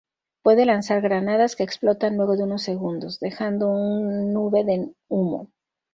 [0.41, 5.51] Puede lanzar granadas que explotan luego de unos segundos, dejando un nube de humo.